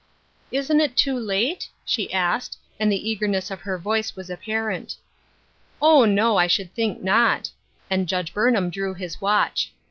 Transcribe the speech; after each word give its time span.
"Isn't 0.51 0.79
it 0.81 0.97
too 0.97 1.15
late?" 1.15 1.69
she 1.85 2.11
asked, 2.11 2.57
and 2.79 2.91
the 2.91 3.07
eager 3.07 3.27
ness 3.27 3.51
in 3.51 3.59
her 3.59 3.77
voice 3.77 4.15
was 4.15 4.31
apparent." 4.31 4.95
Oh, 5.79 6.05
no, 6.05 6.37
I 6.37 6.47
should 6.47 6.73
think 6.73 7.03
not," 7.03 7.51
and 7.87 8.09
Judge 8.09 8.33
Burnham 8.33 8.71
drew 8.71 8.95
his 8.95 9.21
watch. 9.21 9.71